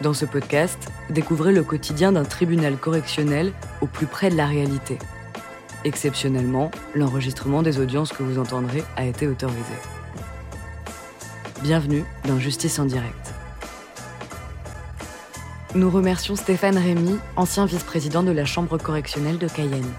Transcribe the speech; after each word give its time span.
Dans 0.00 0.14
ce 0.14 0.24
podcast, 0.24 0.92
découvrez 1.10 1.52
le 1.52 1.64
quotidien 1.64 2.12
d'un 2.12 2.24
tribunal 2.24 2.76
correctionnel 2.76 3.52
au 3.80 3.86
plus 3.86 4.06
près 4.06 4.30
de 4.30 4.36
la 4.36 4.46
réalité. 4.46 4.96
Exceptionnellement, 5.82 6.70
l'enregistrement 6.94 7.62
des 7.62 7.80
audiences 7.80 8.12
que 8.12 8.22
vous 8.22 8.38
entendrez 8.38 8.84
a 8.96 9.04
été 9.04 9.26
autorisé. 9.26 9.74
Bienvenue 11.62 12.04
dans 12.28 12.38
Justice 12.38 12.78
en 12.78 12.84
direct. 12.84 13.34
Nous 15.74 15.90
remercions 15.90 16.36
Stéphane 16.36 16.78
Rémy, 16.78 17.18
ancien 17.34 17.66
vice-président 17.66 18.22
de 18.22 18.30
la 18.30 18.44
Chambre 18.44 18.78
correctionnelle 18.78 19.38
de 19.38 19.48
Cayenne. 19.48 19.92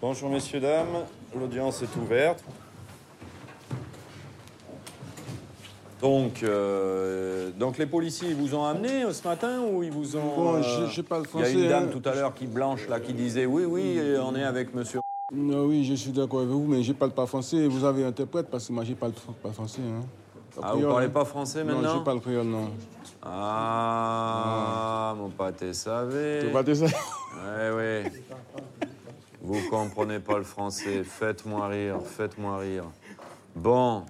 Bonjour 0.00 0.28
messieurs, 0.28 0.58
dames, 0.58 1.04
l'audience 1.38 1.82
est 1.82 1.96
ouverte. 1.96 2.42
Donc, 6.00 6.42
euh, 6.42 7.50
donc 7.58 7.76
les 7.78 7.86
policiers 7.86 8.30
ils 8.30 8.34
vous 8.34 8.54
ont 8.54 8.64
amené 8.64 9.04
euh, 9.04 9.12
ce 9.12 9.26
matin 9.26 9.60
ou 9.60 9.82
ils 9.82 9.90
vous 9.92 10.16
ont... 10.16 10.34
Bon, 10.36 10.54
euh, 10.54 10.62
je- 10.62 10.86
je 10.90 11.02
parle 11.02 11.24
Il 11.34 11.40
y 11.40 11.42
a 11.42 11.48
une 11.48 11.54
français, 11.54 11.68
dame 11.68 11.84
hein. 11.84 11.90
tout 12.00 12.08
à 12.08 12.14
l'heure 12.14 12.34
qui 12.34 12.46
blanche 12.46 12.88
là 12.88 13.00
qui 13.00 13.12
disait 13.12 13.44
oui 13.46 13.64
oui 13.64 13.96
euh, 13.98 14.22
on 14.22 14.34
est 14.34 14.44
avec 14.44 14.74
monsieur. 14.74 15.00
Non, 15.32 15.66
oui, 15.66 15.84
je 15.84 15.94
suis 15.94 16.10
d'accord 16.10 16.40
avec 16.40 16.50
vous, 16.50 16.66
mais 16.66 16.82
je 16.82 16.92
parle 16.92 17.12
pas 17.12 17.24
français. 17.24 17.68
Vous 17.68 17.84
avez 17.84 18.04
interprète 18.04 18.48
parce 18.50 18.66
que 18.66 18.72
moi, 18.72 18.82
je 18.82 18.94
parle 18.94 19.12
pas 19.40 19.52
français. 19.52 19.80
Hein. 19.80 20.02
Pas 20.56 20.60
Ah 20.64 20.74
vous 20.74 20.82
parlez 20.88 21.06
hein. 21.06 21.10
pas 21.10 21.24
français 21.24 21.62
Non, 21.62 21.74
maintenant 21.76 21.98
je 21.98 22.02
parle 22.04 22.20
créole, 22.20 22.46
non. 22.46 22.70
Ah 23.22 25.14
mon 25.16 25.28
pâté 25.28 25.72
savez. 25.72 26.40
Tu 26.42 26.48
parles 26.50 26.74
ça 26.74 26.86
Ouais 26.86 27.70
ouais. 27.76 28.12
Vous 29.42 29.60
comprenez 29.70 30.18
pas 30.18 30.38
le 30.38 30.44
français. 30.44 31.04
Faites-moi 31.04 31.68
rire, 31.68 31.98
faites-moi 32.04 32.58
rire. 32.58 32.84
Bon, 33.54 34.04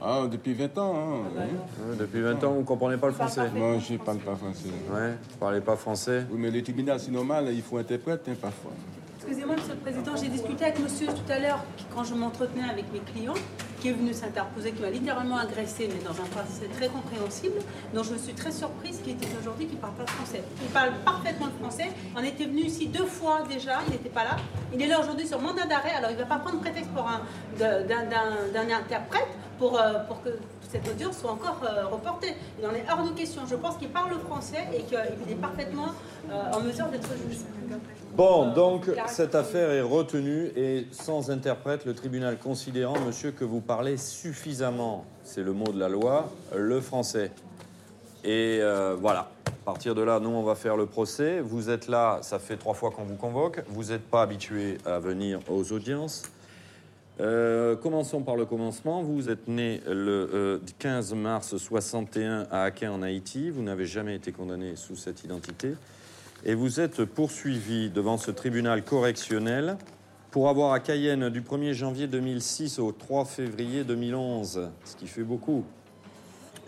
Ah, 0.00 0.26
depuis 0.30 0.54
20 0.54 0.78
ans. 0.78 0.94
Hein. 0.96 1.40
euh, 1.82 1.94
depuis 1.96 2.20
20 2.20 2.44
ans 2.44 2.52
vous 2.52 2.62
comprenez 2.62 2.96
pas 2.96 3.08
le 3.08 3.12
français. 3.12 3.50
Non, 3.54 3.80
je 3.80 3.96
parle 3.96 4.18
pas 4.18 4.36
français. 4.36 4.68
Ouais, 4.92 5.10
vous 5.30 5.36
parlez 5.38 5.60
pas 5.60 5.76
français. 5.76 6.24
Oui, 6.30 6.38
mais 6.38 6.50
le 6.50 6.62
tribunal, 6.62 7.00
c'est 7.00 7.10
normal, 7.10 7.48
il 7.52 7.62
faut 7.62 7.78
interprète 7.78 8.28
hein, 8.28 8.34
parfois. 8.40 8.70
Excusez-moi, 9.18 9.56
Monsieur 9.56 9.74
le 9.74 9.80
Président, 9.80 10.16
j'ai 10.16 10.28
discuté 10.28 10.64
avec 10.64 10.78
monsieur 10.78 11.08
tout 11.08 11.32
à 11.32 11.38
l'heure 11.38 11.64
quand 11.94 12.04
je 12.04 12.14
m'entretenais 12.14 12.68
avec 12.70 12.90
mes 12.92 13.00
clients, 13.00 13.34
qui 13.80 13.88
est 13.88 13.92
venu 13.92 14.12
s'interposer, 14.12 14.72
qui 14.72 14.82
m'a 14.82 14.90
littéralement 14.90 15.36
agressé, 15.36 15.88
mais 15.88 16.02
dans 16.02 16.10
un 16.10 16.26
français 16.26 16.68
très 16.76 16.88
compréhensible. 16.88 17.58
Donc 17.94 18.04
je 18.04 18.16
suis 18.16 18.34
très 18.34 18.52
surprise 18.52 19.00
qu'il 19.02 19.12
était 19.12 19.28
aujourd'hui 19.40 19.66
qu'il 19.66 19.76
ne 19.76 19.80
parle 19.80 19.94
pas 19.94 20.06
français. 20.06 20.42
Il 20.62 20.68
parle 20.68 20.92
parfaitement 21.04 21.46
le 21.46 21.52
français. 21.64 21.88
On 22.16 22.22
était 22.22 22.44
venu 22.44 22.62
ici 22.62 22.86
deux 22.86 23.06
fois 23.06 23.42
déjà, 23.48 23.80
il 23.86 23.92
n'était 23.92 24.08
pas 24.08 24.24
là. 24.24 24.36
Il 24.72 24.82
est 24.82 24.86
là 24.86 25.00
aujourd'hui 25.00 25.26
sur 25.26 25.40
mandat 25.40 25.66
d'arrêt, 25.66 25.92
alors 25.96 26.10
il 26.10 26.16
ne 26.16 26.22
va 26.22 26.26
pas 26.26 26.38
prendre 26.38 26.60
prétexte 26.60 26.90
pour 26.92 27.06
un, 27.08 27.22
d'un 27.58 28.70
interprète 28.70 29.28
pour, 29.58 29.78
euh, 29.78 29.94
pour 30.06 30.22
que 30.22 30.30
cette 30.70 30.88
audience 30.88 31.18
soit 31.18 31.32
encore 31.32 31.60
euh, 31.64 31.86
reportée. 31.86 32.34
Il 32.58 32.66
en 32.66 32.74
est 32.74 32.84
hors 32.90 33.04
de 33.04 33.16
question. 33.16 33.42
Je 33.48 33.56
pense 33.56 33.76
qu'il 33.76 33.88
parle 33.88 34.10
le 34.10 34.18
français 34.18 34.68
et 34.74 34.82
qu'il 34.82 34.96
est 34.98 35.40
parfaitement 35.40 35.88
euh, 36.30 36.52
en 36.52 36.60
mesure 36.60 36.86
d'être 36.88 37.08
juge. 37.08 37.38
Bon, 38.14 38.52
donc 38.52 38.90
cette 39.06 39.34
affaire 39.34 39.70
est 39.70 39.82
retenue 39.82 40.50
et 40.56 40.86
sans 40.90 41.30
interprète, 41.30 41.84
le 41.84 41.94
tribunal 41.94 42.36
considérant, 42.36 42.98
monsieur, 42.98 43.30
que 43.30 43.44
vous 43.44 43.60
parlez 43.60 43.96
suffisamment, 43.96 45.04
c'est 45.22 45.42
le 45.42 45.52
mot 45.52 45.68
de 45.68 45.78
la 45.78 45.88
loi, 45.88 46.28
le 46.56 46.80
français. 46.80 47.30
Et 48.24 48.58
euh, 48.60 48.96
voilà, 48.98 49.30
à 49.46 49.50
partir 49.64 49.94
de 49.94 50.02
là, 50.02 50.18
nous, 50.18 50.30
on 50.30 50.42
va 50.42 50.54
faire 50.54 50.76
le 50.76 50.86
procès. 50.86 51.40
Vous 51.40 51.70
êtes 51.70 51.88
là, 51.88 52.18
ça 52.22 52.38
fait 52.38 52.56
trois 52.56 52.74
fois 52.74 52.90
qu'on 52.90 53.04
vous 53.04 53.14
convoque. 53.14 53.62
Vous 53.68 53.84
n'êtes 53.84 54.02
pas 54.02 54.22
habitué 54.22 54.78
à 54.84 54.98
venir 54.98 55.38
aux 55.48 55.72
audiences. 55.72 56.24
Euh, 57.20 57.74
commençons 57.74 58.22
par 58.22 58.36
le 58.36 58.46
commencement. 58.46 59.02
Vous 59.02 59.28
êtes 59.28 59.48
né 59.48 59.80
le 59.86 60.30
euh, 60.32 60.58
15 60.78 61.14
mars 61.14 61.56
61 61.56 62.46
à 62.50 62.62
Aken 62.62 62.90
en 62.90 63.02
Haïti. 63.02 63.50
Vous 63.50 63.62
n'avez 63.62 63.86
jamais 63.86 64.14
été 64.14 64.30
condamné 64.30 64.76
sous 64.76 64.94
cette 64.94 65.24
identité. 65.24 65.74
Et 66.44 66.54
vous 66.54 66.78
êtes 66.78 67.04
poursuivi 67.04 67.90
devant 67.90 68.18
ce 68.18 68.30
tribunal 68.30 68.84
correctionnel 68.84 69.76
pour 70.30 70.48
avoir 70.48 70.72
à 70.72 70.78
Cayenne 70.78 71.30
du 71.30 71.40
1er 71.40 71.72
janvier 71.72 72.06
2006 72.06 72.78
au 72.78 72.92
3 72.92 73.24
février 73.24 73.82
2011, 73.82 74.70
ce 74.84 74.96
qui 74.96 75.08
fait 75.08 75.24
beaucoup. 75.24 75.64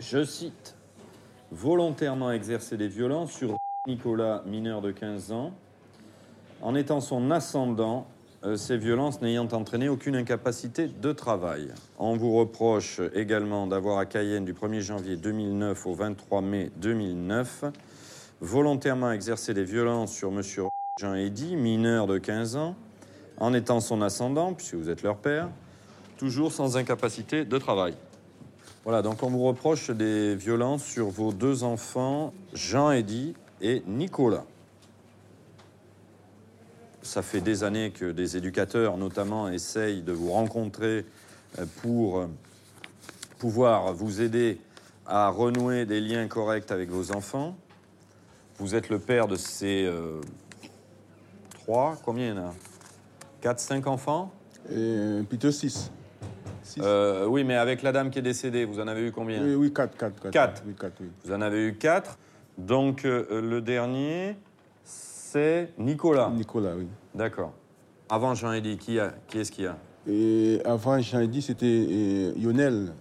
Je 0.01 0.25
cite 0.25 0.75
volontairement 1.53 2.33
exercer 2.33 2.77
des 2.77 2.89
violences 2.89 3.33
sur 3.33 3.57
Nicolas, 3.87 4.43
mineur 4.47 4.81
de 4.81 4.91
15 4.91 5.31
ans, 5.31 5.53
en 6.63 6.75
étant 6.75 7.01
son 7.01 7.31
ascendant, 7.31 8.07
euh, 8.09 8.20
ces 8.57 8.77
violences 8.77 9.21
n'ayant 9.21 9.49
entraîné 9.53 9.89
aucune 9.89 10.17
incapacité 10.17 10.89
de 10.89 11.13
travail. 11.13 11.69
On 11.99 12.17
vous 12.17 12.37
reproche 12.37 13.01
également 13.15 13.67
d'avoir 13.67 13.99
à 13.99 14.07
Cayenne 14.07 14.45
du 14.45 14.55
1er 14.55 14.81
janvier 14.81 15.17
2009 15.17 15.87
au 15.87 15.95
23 15.95 16.41
mai 16.41 16.71
2009 16.77 17.65
volontairement 18.41 19.13
exercé 19.13 19.55
des 19.55 19.65
violences 19.65 20.15
sur 20.15 20.31
M. 20.31 20.43
Jean 20.99 21.15
Eddy, 21.15 21.57
mineur 21.57 22.07
de 22.07 22.19
15 22.19 22.57
ans, 22.57 22.75
en 23.39 23.55
étant 23.55 23.81
son 23.81 24.03
ascendant, 24.03 24.55
puisque 24.55 24.75
vous 24.75 24.91
êtes 24.91 25.03
leur 25.03 25.17
père, 25.17 25.49
toujours 26.19 26.53
sans 26.53 26.77
incapacité 26.77 27.45
de 27.45 27.59
travail. 27.59 27.95
Voilà, 28.85 29.03
donc 29.03 29.23
on 29.23 29.29
vous 29.29 29.45
reproche 29.45 29.91
des 29.91 30.35
violences 30.35 30.85
sur 30.85 31.09
vos 31.09 31.33
deux 31.33 31.65
enfants, 31.65 32.33
Jean 32.55 32.91
Eddy 32.91 33.35
et 33.61 33.83
Nicolas. 33.87 34.47
Ça 37.03 37.23
fait 37.23 37.41
des 37.41 37.65
années 37.65 37.91
que 37.91 38.13
des 38.13 38.37
éducateurs, 38.37 38.97
notamment, 38.97 39.49
essayent 39.49 40.03
de 40.03 40.13
vous 40.13 40.31
rencontrer 40.33 41.07
euh, 41.59 41.65
pour 41.83 42.19
euh, 42.19 42.27
pouvoir 43.39 43.93
vous 43.95 44.21
aider 44.21 44.59
à 45.07 45.29
renouer 45.29 45.87
des 45.87 46.01
liens 46.01 46.29
corrects 46.29 46.71
avec 46.71 46.91
vos 46.91 47.13
enfants. 47.13 47.57
Vous 48.59 48.75
êtes 48.75 48.91
le 48.91 48.99
père 48.99 49.27
de 49.27 49.37
ces 49.37 49.85
euh, 49.87 50.21
trois, 51.53 51.99
combien 52.05 52.27
il 52.27 52.37
y 52.37 52.39
en 52.39 52.49
a? 52.49 52.55
Quatre, 53.41 53.61
cinq 53.61 53.87
enfants? 53.87 54.31
Et 54.71 55.23
plutôt 55.29 55.51
6. 55.51 55.91
Euh, 56.79 57.25
Oui, 57.27 57.43
mais 57.43 57.57
avec 57.57 57.83
la 57.83 57.93
dame 57.93 58.11
qui 58.11 58.19
est 58.19 58.23
décédée, 58.23 58.67
vous 58.67 58.79
en 58.79 58.87
avez 58.87 59.09
eu 59.09 59.13
combien? 59.13 59.43
Oui, 59.43 59.55
oui, 59.55 59.73
4. 59.73 59.97
4, 59.97 60.21
4. 60.21 60.31
Quatre. 60.31 60.63
Oui, 60.67 60.75
4, 60.79 60.93
oui. 61.01 61.07
Vous 61.25 61.33
en 61.33 61.41
avez 61.41 61.67
eu 61.67 61.75
quatre. 61.75 62.19
Donc 62.59 63.05
euh, 63.07 63.41
le 63.41 63.63
dernier, 63.63 64.37
c'est 65.31 65.73
Nicolas. 65.79 66.31
Nicolas, 66.35 66.73
oui. 66.77 66.87
D'accord. 67.15 67.53
Avant 68.09 68.35
Jean-Élie, 68.35 68.77
qui, 68.79 68.99
a- 68.99 69.15
qui 69.29 69.39
est-ce 69.39 69.53
qu'il 69.53 69.65
y 69.65 69.67
a? 69.69 69.77
Et 70.09 70.61
avant, 70.65 70.99
j'ai 71.01 71.29
dit, 71.29 71.41
c'était 71.43 71.67
euh, 71.89 72.33
Lionel. 72.37 72.93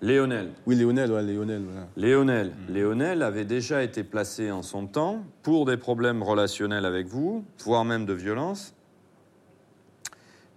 Léonel. 0.00 0.50
Oui, 0.66 0.76
Lionel, 0.76 1.10
ouais, 1.10 1.22
Lionel, 1.22 1.62
voilà. 1.64 1.88
Léonel. 1.96 2.52
Léonel 2.68 3.22
avait 3.22 3.44
déjà 3.46 3.82
été 3.82 4.04
placé 4.04 4.52
en 4.52 4.62
son 4.62 4.86
temps 4.86 5.24
pour 5.42 5.64
des 5.64 5.76
problèmes 5.76 6.22
relationnels 6.22 6.84
avec 6.84 7.08
vous, 7.08 7.44
voire 7.64 7.84
même 7.84 8.06
de 8.06 8.12
violence. 8.12 8.74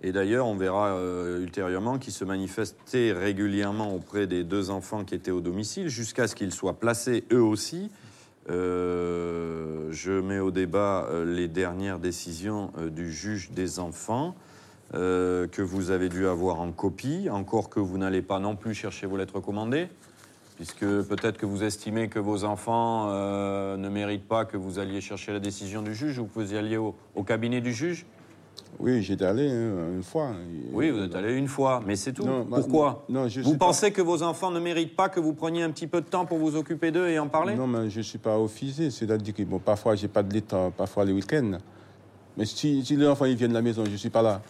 Et 0.04 0.12
d'ailleurs, 0.12 0.46
on 0.46 0.56
verra 0.56 0.90
euh, 0.90 1.42
ultérieurement 1.42 1.98
qu'il 1.98 2.14
se 2.14 2.24
manifestait 2.26 3.14
régulièrement 3.14 3.96
auprès 3.96 4.28
des 4.28 4.44
deux 4.44 4.70
enfants 4.70 5.04
qui 5.06 5.16
étaient 5.16 5.32
au 5.32 5.42
domicile, 5.42 5.88
jusqu'à 5.88 6.28
ce 6.28 6.36
qu'ils 6.36 6.52
soient 6.54 6.80
placés 6.80 7.24
eux 7.32 7.42
aussi. 7.42 7.90
Euh, 8.50 9.09
je 10.04 10.12
mets 10.12 10.40
au 10.40 10.52
débat 10.52 11.08
euh, 11.10 11.26
les 11.26 11.50
dernières 11.50 12.00
décisions 12.00 12.72
euh, 12.78 12.90
du 12.90 13.12
juge 13.12 13.52
des 13.52 13.80
enfants 13.80 14.34
euh, 14.94 15.46
que 15.48 15.62
vous 15.62 15.92
avez 15.92 16.08
dû 16.08 16.26
avoir 16.26 16.62
en 16.62 16.72
copie, 16.72 17.30
encore 17.30 17.70
que 17.70 17.82
vous 17.82 17.98
n'allez 17.98 18.22
pas 18.22 18.40
non 18.40 18.56
plus 18.56 18.74
chercher 18.74 19.08
vos 19.08 19.18
lettres 19.18 19.42
commandées, 19.42 19.90
puisque 20.56 20.86
peut-être 20.86 21.38
que 21.38 21.46
vous 21.46 21.64
estimez 21.64 22.08
que 22.08 22.20
vos 22.20 22.46
enfants 22.46 23.08
ne 23.10 23.90
méritent 23.90 24.28
pas 24.28 24.46
que 24.46 24.58
vous 24.58 24.80
alliez 24.80 25.00
chercher 25.00 25.32
la 25.32 25.40
décision 25.40 25.82
du 25.82 25.94
juge 25.94 26.20
ou 26.20 26.26
que 26.26 26.34
vous 26.34 26.54
y 26.54 26.58
alliez 26.58 26.78
au 26.78 27.24
cabinet 27.26 27.62
du 27.62 27.72
juge. 27.72 28.06
Oui, 28.80 29.02
j'étais 29.02 29.26
allé 29.26 29.50
hein, 29.50 29.94
une 29.96 30.04
fois. 30.04 30.32
Oui, 30.74 30.90
vous 30.90 31.00
êtes 31.04 31.16
allé 31.16 31.34
une 31.34 31.48
fois, 31.48 31.82
mais 31.86 31.96
c'est 31.96 32.14
tout. 32.14 32.24
Non, 32.26 32.46
bah, 32.50 32.58
Pourquoi 32.60 33.06
non, 33.10 33.28
je 33.28 33.42
Vous 33.42 33.58
pas. 33.58 33.68
pensez 33.68 33.92
que 33.92 34.02
vos 34.02 34.24
enfants 34.24 34.52
ne 34.52 34.60
méritent 34.60 34.96
pas 34.96 35.10
que 35.10 35.20
vous 35.20 35.34
preniez 35.34 35.64
un 35.64 35.72
petit 35.72 35.88
peu 35.88 36.02
de 36.02 36.06
temps 36.08 36.26
pour 36.26 36.38
vous 36.38 36.56
occuper 36.56 36.92
d'eux 36.92 37.08
et 37.10 37.20
en 37.20 37.28
parler? 37.28 37.56
Non, 37.56 37.68
mais 37.68 37.90
je 37.90 37.98
ne 37.98 38.04
suis 38.04 38.18
pas 38.20 38.38
officier. 38.40 38.90
C'est-à-dire 38.92 39.34
que 39.34 39.44
bon, 39.44 39.60
parfois, 39.60 39.96
j'ai 39.96 40.08
pas 40.08 40.24
de 40.24 40.34
l'état, 40.34 40.72
parfois 40.76 41.06
les 41.06 41.12
week-ends. 41.14 41.58
Mais 42.38 42.46
si, 42.46 42.86
si 42.86 42.96
les 42.96 43.08
enfants 43.08 43.26
ils 43.26 43.36
viennent 43.36 43.50
de 43.52 43.56
la 43.56 43.62
maison, 43.62 43.84
je 43.86 43.92
ne 43.92 43.98
suis 43.98 44.10
pas 44.10 44.22
là. 44.22 44.42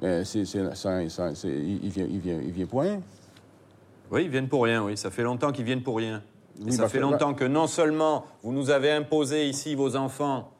Mais 0.00 0.24
c'est, 0.24 0.44
ça- 0.44 1.34
c'est- 1.34 1.48
il, 1.48 1.88
vient, 1.90 2.06
il, 2.08 2.20
vient, 2.52 2.66
pour 2.66 2.80
rien. 2.82 3.00
Oui, 4.10 4.24
ils 4.24 4.30
viennent 4.30 4.48
pour 4.48 4.64
rien, 4.64 4.82
oui. 4.84 4.96
Ça 4.96 5.10
fait 5.10 5.22
longtemps 5.22 5.52
qu'ils 5.52 5.64
viennent 5.64 5.82
pour 5.82 5.96
rien. 5.96 6.22
Et 6.60 6.64
Oui, 6.64 6.72
ça 6.72 6.82
bah, 6.84 6.88
fait- 6.88 7.00
longtemps 7.00 7.34
que 7.34 7.44
non 7.44 7.66
seulement 7.66 8.24
vous 8.42 8.52
nous 8.52 8.70
avez 8.70 8.90
imposé 8.90 9.46
ici 9.48 9.74
vos 9.74 9.96
enfants 9.96 10.50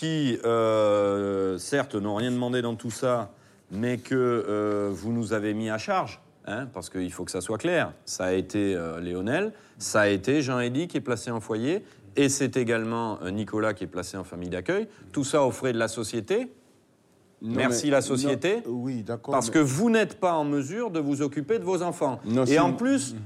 qui, 0.00 0.38
euh, 0.44 1.56
certes, 1.58 1.94
n'ont 1.94 2.14
rien 2.16 2.30
demandé 2.30 2.60
dans 2.60 2.74
tout 2.74 2.90
ça, 2.90 3.30
mais 3.70 3.96
que 3.96 4.14
euh, 4.14 4.90
vous 4.92 5.10
nous 5.10 5.32
avez 5.32 5.54
mis 5.54 5.70
à 5.70 5.78
charge. 5.78 6.20
hein, 6.46 6.68
parce 6.72 6.90
qu'il 6.90 7.10
faut 7.12 7.24
que 7.24 7.30
ça 7.30 7.40
soit 7.40 7.58
clair. 7.58 7.92
Ça 8.04 8.26
a 8.26 8.32
été 8.32 8.74
euh, 8.76 9.00
Léonel, 9.00 9.52
ça 9.78 10.02
a 10.02 10.08
été 10.08 10.42
Jean-Édy 10.42 10.86
qui 10.86 10.98
est 10.98 11.00
placé 11.00 11.30
en 11.30 11.40
foyer, 11.40 11.82
et 12.14 12.28
c'est 12.28 12.56
également 12.56 13.18
euh, 13.22 13.30
Nicolas 13.30 13.74
qui 13.74 13.84
est 13.84 13.88
placé 13.88 14.16
en 14.16 14.22
famille 14.24 14.50
d'accueil. 14.50 14.86
Tout 15.12 15.24
ça 15.24 15.42
aux 15.42 15.50
frais 15.50 15.72
de 15.72 15.78
la 15.78 15.88
société. 15.88 16.52
Non, 17.42 17.54
Merci 17.56 17.86
mais- 17.86 17.92
la 17.92 18.00
société. 18.02 18.56
non, 18.66 18.72
oui, 18.74 19.02
d'accord. 19.02 19.32
Parce 19.32 19.48
mais- 19.48 19.54
que 19.54 19.58
vous 19.60 19.90
n'êtes 19.90 20.20
pas 20.20 20.34
en 20.34 20.44
mesure 20.44 20.90
de 20.90 21.00
vous 21.00 21.20
occuper 21.22 21.58
de 21.58 21.64
vos 21.64 21.82
enfants. 21.82 22.20
Non, 22.26 22.44
et 22.44 22.58
en 22.58 22.72
plus, 22.74 23.16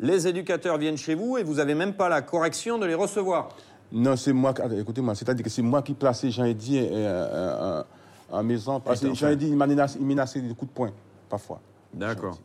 les 0.00 0.26
éducateurs 0.26 0.78
viennent 0.78 0.96
chez 0.96 1.14
vous 1.14 1.36
et 1.38 1.42
vous 1.44 1.54
n'avez 1.56 1.74
même 1.74 1.94
pas 1.94 2.08
la 2.08 2.22
correction 2.22 2.78
de 2.78 2.86
les 2.86 2.94
recevoir. 2.94 3.50
Non, 3.92 4.16
c'est 4.16 4.32
moi. 4.32 4.54
Écoutez-moi, 4.78 5.14
c'est-à-dire 5.14 5.44
que 5.44 5.50
c'est 5.50 5.62
moi 5.62 5.82
qui 5.82 5.94
plaçais 5.94 6.30
Jean-Eddy 6.30 6.78
euh, 6.78 6.88
euh, 6.92 7.82
en 8.30 8.42
maison. 8.42 8.80
Parce 8.80 9.00
que 9.00 9.14
Jean-Eddy, 9.14 9.48
il 9.48 9.96
il 10.00 10.06
menaçait 10.06 10.40
de 10.40 10.52
coups 10.54 10.70
de 10.70 10.74
poing, 10.74 10.90
parfois. 11.28 11.60
D'accord. 11.92 12.38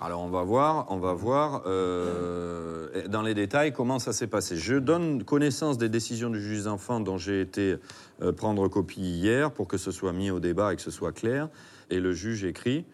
Alors 0.00 0.20
on 0.20 0.28
va 0.28 0.44
voir, 0.44 0.86
on 0.90 0.98
va 0.98 1.12
voir 1.12 1.62
euh, 1.66 3.08
dans 3.08 3.22
les 3.22 3.34
détails 3.34 3.72
comment 3.72 3.98
ça 3.98 4.12
s'est 4.12 4.28
passé. 4.28 4.56
Je 4.56 4.76
donne 4.76 5.24
connaissance 5.24 5.76
des 5.76 5.88
décisions 5.88 6.30
du 6.30 6.40
juge 6.40 6.58
des 6.58 6.68
enfants 6.68 7.00
dont 7.00 7.18
j'ai 7.18 7.40
été 7.40 7.78
euh, 8.22 8.32
prendre 8.32 8.68
copie 8.68 9.00
hier 9.00 9.50
pour 9.50 9.66
que 9.66 9.76
ce 9.76 9.90
soit 9.90 10.12
mis 10.12 10.30
au 10.30 10.38
débat 10.38 10.72
et 10.72 10.76
que 10.76 10.82
ce 10.82 10.92
soit 10.92 11.10
clair. 11.10 11.48
Et 11.90 11.98
le 11.98 12.12
juge 12.12 12.44
écrit 12.44 12.84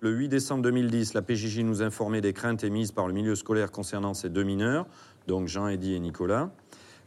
le 0.00 0.10
8 0.10 0.28
décembre 0.28 0.62
2010, 0.62 1.14
la 1.14 1.22
PJJ 1.22 1.60
nous 1.60 1.82
informait 1.82 2.20
des 2.20 2.32
craintes 2.32 2.64
émises 2.64 2.92
par 2.92 3.06
le 3.08 3.14
milieu 3.14 3.34
scolaire 3.34 3.70
concernant 3.70 4.12
ces 4.12 4.28
deux 4.28 4.42
mineurs, 4.42 4.86
donc 5.26 5.48
Jean 5.48 5.68
Eddy 5.68 5.94
et 5.94 6.00
Nicolas. 6.00 6.50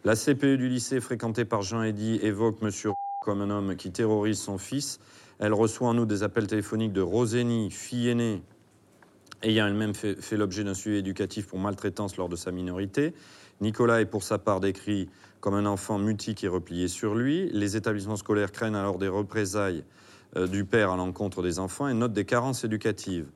La 0.07 0.15
CPE 0.15 0.55
du 0.55 0.69
lycée 0.69 1.01
fréquentée 1.01 1.43
par 1.43 1.63
Jean 1.63 1.83
Eddy 1.83 2.17
évoque 2.23 2.61
Monsieur 2.61 2.93
comme 3.19 3.41
un 3.41 3.49
homme 3.49 3.75
qui 3.75 3.91
terrorise 3.91 4.39
son 4.39 4.57
fils. 4.57 5.01
Elle 5.37 5.53
reçoit 5.53 5.89
en 5.89 5.97
outre 5.97 6.07
des 6.07 6.23
appels 6.23 6.47
téléphoniques 6.47 6.93
de 6.93 7.01
Rosénie, 7.01 7.69
fille 7.69 8.07
aînée, 8.07 8.41
ayant 9.43 9.67
elle-même 9.67 9.93
fait, 9.93 10.37
l'objet 10.37 10.63
d'un 10.63 10.75
suivi 10.75 10.99
éducatif 10.99 11.47
pour 11.47 11.59
maltraitance 11.59 12.15
lors 12.15 12.29
de 12.29 12.37
sa 12.37 12.53
minorité. 12.53 13.13
Nicolas 13.59 13.99
est 13.99 14.05
pour 14.05 14.23
sa 14.23 14.37
part 14.37 14.61
décrit 14.61 15.09
comme 15.41 15.55
un 15.55 15.65
enfant 15.65 15.99
mutique 15.99 16.41
et 16.45 16.47
replié 16.47 16.87
sur 16.87 17.13
lui. 17.13 17.49
Les 17.51 17.75
établissements 17.75 18.15
scolaires 18.15 18.53
craignent 18.53 18.75
alors 18.75 18.99
des 18.99 19.09
représailles 19.09 19.83
euh, 20.37 20.47
du 20.47 20.63
père 20.63 20.91
à 20.91 20.95
l'encontre 20.95 21.43
des 21.43 21.59
enfants 21.59 21.89
et 21.89 21.93
notent 21.93 22.13
des 22.13 22.23
carences 22.23 22.63
éducatives. 22.63 23.27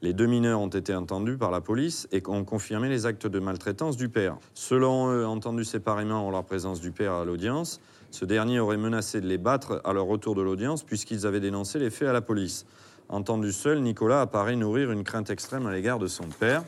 Les 0.00 0.12
deux 0.12 0.26
mineurs 0.26 0.60
ont 0.60 0.68
été 0.68 0.94
entendus 0.94 1.36
par 1.36 1.50
la 1.50 1.60
police 1.60 2.06
et 2.12 2.22
ont 2.28 2.44
confirmé 2.44 2.88
les 2.88 3.04
actes 3.04 3.26
de 3.26 3.40
maltraitance 3.40 3.96
du 3.96 4.08
père. 4.08 4.36
Selon 4.54 5.10
eux, 5.10 5.26
entendus 5.26 5.64
séparément 5.64 6.24
en 6.24 6.30
la 6.30 6.42
présence 6.42 6.80
du 6.80 6.92
père 6.92 7.14
à 7.14 7.24
l'audience, 7.24 7.80
ce 8.12 8.24
dernier 8.24 8.60
aurait 8.60 8.76
menacé 8.76 9.20
de 9.20 9.26
les 9.26 9.38
battre 9.38 9.80
à 9.84 9.92
leur 9.92 10.06
retour 10.06 10.36
de 10.36 10.42
l'audience 10.42 10.84
puisqu'ils 10.84 11.26
avaient 11.26 11.40
dénoncé 11.40 11.80
les 11.80 11.90
faits 11.90 12.08
à 12.08 12.12
la 12.12 12.20
police. 12.20 12.64
Entendu 13.08 13.52
seul, 13.52 13.80
Nicolas 13.80 14.20
apparaît 14.20 14.54
nourrir 14.54 14.92
une 14.92 15.02
crainte 15.02 15.30
extrême 15.30 15.66
à 15.66 15.72
l'égard 15.72 15.98
de 15.98 16.06
son 16.06 16.24
père. 16.24 16.62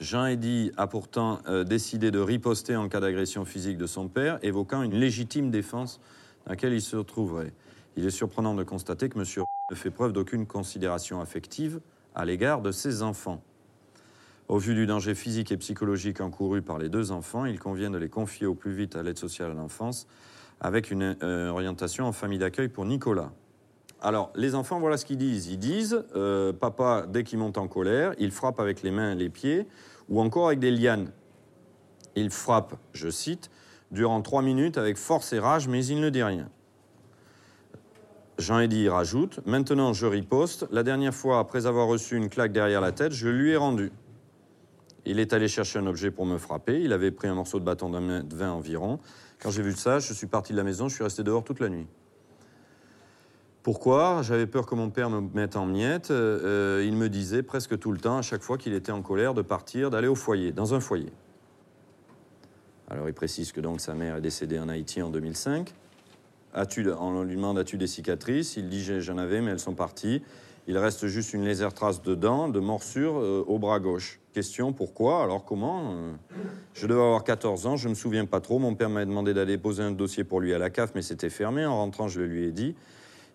Jean 0.00 0.24
Eddy 0.24 0.72
a 0.78 0.86
pourtant 0.86 1.40
euh, 1.48 1.64
décidé 1.64 2.10
de 2.10 2.18
riposter 2.18 2.76
en 2.76 2.88
cas 2.88 3.00
d'agression 3.00 3.44
physique 3.44 3.76
de 3.76 3.86
son 3.86 4.08
père, 4.08 4.38
évoquant 4.42 4.82
une 4.82 4.94
légitime 4.94 5.50
défense 5.50 6.00
dans 6.46 6.52
laquelle 6.52 6.72
il 6.72 6.82
se 6.82 6.96
trouverait. 6.96 7.52
Il 7.96 8.06
est 8.06 8.10
surprenant 8.10 8.54
de 8.54 8.64
constater 8.64 9.08
que 9.08 9.18
M. 9.18 9.44
ne 9.72 9.76
fait 9.76 9.90
preuve 9.90 10.12
d'aucune 10.12 10.46
considération 10.46 11.20
affective 11.22 11.80
à 12.14 12.26
l'égard 12.26 12.60
de 12.60 12.70
ses 12.70 13.02
enfants. 13.02 13.42
Au 14.48 14.58
vu 14.58 14.74
du 14.74 14.86
danger 14.86 15.14
physique 15.14 15.50
et 15.50 15.56
psychologique 15.56 16.20
encouru 16.20 16.60
par 16.60 16.78
les 16.78 16.90
deux 16.90 17.10
enfants, 17.10 17.46
il 17.46 17.58
convient 17.58 17.90
de 17.90 17.96
les 17.96 18.10
confier 18.10 18.46
au 18.46 18.54
plus 18.54 18.74
vite 18.74 18.96
à 18.96 19.02
l'aide 19.02 19.16
sociale 19.16 19.50
à 19.50 19.54
l'enfance, 19.54 20.06
avec 20.60 20.90
une 20.90 21.16
euh, 21.22 21.48
orientation 21.48 22.04
en 22.04 22.12
famille 22.12 22.38
d'accueil 22.38 22.68
pour 22.68 22.84
Nicolas. 22.84 23.32
Alors, 24.02 24.30
les 24.34 24.54
enfants, 24.54 24.78
voilà 24.78 24.98
ce 24.98 25.06
qu'ils 25.06 25.16
disent. 25.16 25.46
Ils 25.46 25.58
disent, 25.58 26.04
euh, 26.14 26.52
papa, 26.52 27.06
dès 27.08 27.24
qu'il 27.24 27.38
monte 27.38 27.56
en 27.56 27.66
colère, 27.66 28.12
il 28.18 28.30
frappe 28.30 28.60
avec 28.60 28.82
les 28.82 28.90
mains 28.90 29.12
et 29.12 29.14
les 29.14 29.30
pieds, 29.30 29.66
ou 30.10 30.20
encore 30.20 30.48
avec 30.48 30.58
des 30.58 30.70
lianes. 30.70 31.12
Il 32.14 32.28
frappe, 32.28 32.74
je 32.92 33.08
cite, 33.08 33.50
durant 33.90 34.20
trois 34.20 34.42
minutes 34.42 34.76
avec 34.76 34.98
force 34.98 35.32
et 35.32 35.38
rage, 35.38 35.66
mais 35.66 35.86
il 35.86 36.00
ne 36.00 36.10
dit 36.10 36.22
rien. 36.22 36.50
Jean 38.38 38.60
Eddy 38.60 38.88
rajoute 38.88 39.40
Maintenant, 39.46 39.92
je 39.92 40.06
riposte. 40.06 40.66
La 40.70 40.82
dernière 40.82 41.14
fois, 41.14 41.38
après 41.38 41.66
avoir 41.66 41.86
reçu 41.86 42.16
une 42.16 42.28
claque 42.28 42.52
derrière 42.52 42.80
la 42.80 42.92
tête, 42.92 43.12
je 43.12 43.28
lui 43.28 43.50
ai 43.50 43.56
rendu. 43.56 43.92
Il 45.04 45.18
est 45.18 45.32
allé 45.32 45.48
chercher 45.48 45.78
un 45.78 45.86
objet 45.86 46.10
pour 46.10 46.26
me 46.26 46.38
frapper. 46.38 46.80
Il 46.80 46.92
avait 46.92 47.10
pris 47.10 47.28
un 47.28 47.34
morceau 47.34 47.58
de 47.58 47.64
bâton 47.64 47.88
mètre 48.00 48.34
vingt 48.34 48.52
environ. 48.52 49.00
Quand 49.40 49.50
j'ai 49.50 49.62
vu 49.62 49.72
ça, 49.72 49.98
je 49.98 50.12
suis 50.12 50.26
parti 50.26 50.52
de 50.52 50.58
la 50.58 50.64
maison. 50.64 50.88
Je 50.88 50.94
suis 50.94 51.04
resté 51.04 51.22
dehors 51.22 51.44
toute 51.44 51.60
la 51.60 51.68
nuit. 51.68 51.86
Pourquoi? 53.62 54.22
J'avais 54.22 54.46
peur 54.46 54.66
que 54.66 54.74
mon 54.74 54.90
père 54.90 55.10
me 55.10 55.20
mette 55.20 55.56
en 55.56 55.66
miettes. 55.66 56.10
Euh, 56.10 56.78
euh, 56.80 56.84
il 56.84 56.96
me 56.96 57.08
disait 57.08 57.42
presque 57.42 57.78
tout 57.78 57.92
le 57.92 57.98
temps, 57.98 58.18
à 58.18 58.22
chaque 58.22 58.42
fois 58.42 58.58
qu'il 58.58 58.74
était 58.74 58.92
en 58.92 59.02
colère, 59.02 59.34
de 59.34 59.42
partir, 59.42 59.90
d'aller 59.90 60.08
au 60.08 60.16
foyer, 60.16 60.52
dans 60.52 60.74
un 60.74 60.80
foyer. 60.80 61.12
Alors 62.90 63.08
il 63.08 63.14
précise 63.14 63.52
que 63.52 63.60
donc 63.60 63.80
sa 63.80 63.94
mère 63.94 64.16
est 64.16 64.20
décédée 64.20 64.58
en 64.58 64.68
Haïti 64.68 65.00
en 65.00 65.10
2005. 65.10 65.72
As-tu, 66.54 66.86
on 66.90 67.22
lui 67.22 67.36
demande 67.36 67.58
as-tu 67.58 67.76
des 67.78 67.86
cicatrices? 67.86 68.56
Il 68.56 68.68
dit 68.68 68.84
j'en 69.00 69.18
avais, 69.18 69.40
mais 69.40 69.52
elles 69.52 69.58
sont 69.60 69.74
parties. 69.74 70.22
Il 70.68 70.78
reste 70.78 71.06
juste 71.06 71.32
une 71.32 71.44
légère 71.44 71.74
trace 71.74 72.02
de 72.02 72.14
dents, 72.14 72.48
de 72.48 72.60
morsure 72.60 73.18
euh, 73.18 73.44
au 73.48 73.58
bras 73.58 73.80
gauche. 73.80 74.20
Question 74.32 74.72
pourquoi? 74.72 75.22
Alors 75.24 75.44
comment? 75.44 75.94
Euh, 75.94 76.12
Je 76.74 76.86
devais 76.86 77.00
avoir 77.00 77.24
14 77.24 77.66
ans, 77.66 77.76
je 77.76 77.88
me 77.88 77.94
souviens 77.94 78.26
pas 78.26 78.40
trop. 78.40 78.58
Mon 78.60 78.74
père 78.74 78.88
m'a 78.88 79.04
demandé 79.04 79.34
d'aller 79.34 79.58
poser 79.58 79.82
un 79.82 79.90
dossier 79.90 80.22
pour 80.24 80.40
lui 80.40 80.54
à 80.54 80.58
la 80.58 80.70
CAF, 80.70 80.92
mais 80.94 81.02
c'était 81.02 81.30
fermé. 81.30 81.66
En 81.66 81.76
rentrant, 81.78 82.06
je 82.06 82.20
le 82.20 82.26
lui 82.26 82.44
ai 82.46 82.52
dit. 82.52 82.76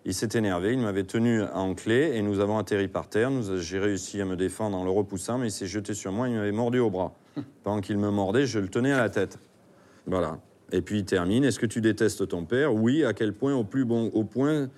Il 0.06 0.14
s'est 0.14 0.30
énervé, 0.38 0.72
il 0.72 0.78
m'avait 0.78 1.04
tenu 1.04 1.42
en 1.42 1.74
clé 1.74 2.12
et 2.14 2.22
nous 2.22 2.40
avons 2.40 2.56
atterri 2.56 2.88
par 2.88 3.08
terre. 3.08 3.30
Nous- 3.30 3.58
J'ai 3.60 3.78
réussi 3.78 4.22
à 4.22 4.24
me 4.24 4.36
défendre 4.36 4.76
en 4.78 4.84
le 4.84 4.90
repoussant, 4.90 5.36
mais 5.36 5.48
il 5.48 5.52
s'est 5.52 5.66
jeté 5.66 5.92
sur 5.92 6.12
moi, 6.12 6.28
il 6.28 6.34
m'avait 6.36 6.52
mordu 6.52 6.78
au 6.78 6.88
bras. 6.88 7.12
Pendant 7.62 7.80
qu'il 7.82 7.98
me 7.98 8.10
mordait, 8.10 8.46
je 8.46 8.58
le 8.58 8.68
tenais 8.68 8.92
à 8.92 8.98
la 8.98 9.10
tête. 9.10 9.38
Voilà. 10.06 10.38
Et 10.72 10.82
puis 10.82 10.98
il 10.98 11.04
termine. 11.04 11.44
Est-ce 11.44 11.58
que 11.58 11.66
tu 11.66 11.80
détestes 11.80 12.28
ton 12.28 12.44
père? 12.44 12.74
Oui. 12.74 13.04
À 13.04 13.12
quel 13.14 13.32
point 13.32 13.54
Au 13.54 13.64
plus 13.64 13.84
bon, 13.84 14.10
au 14.14 14.24
point, 14.24 14.68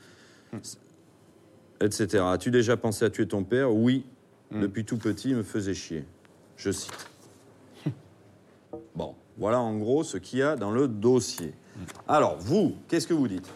etc. 1.81 2.25
As-tu 2.27 2.51
déjà 2.51 2.77
pensé 2.77 3.05
à 3.05 3.11
tuer 3.11 3.27
ton 3.27 3.45
père? 3.45 3.73
Oui. 3.75 4.05
Depuis 4.53 4.85
tout 4.85 4.97
petit, 4.99 5.31
il 5.31 5.37
me 5.37 5.43
faisait 5.45 5.75
chier. 5.75 6.05
Je 6.57 6.71
cite. 6.73 6.93
Bon, 8.95 9.15
voilà 9.39 9.61
en 9.61 9.77
gros 9.79 10.03
ce 10.05 10.17
qu'il 10.19 10.41
y 10.41 10.43
a 10.43 10.57
dans 10.57 10.71
le 10.73 10.89
dossier. 10.89 11.55
Alors, 12.09 12.37
vous, 12.39 12.75
qu'est-ce 12.89 13.07
que 13.07 13.15
vous 13.15 13.29
dites? 13.29 13.49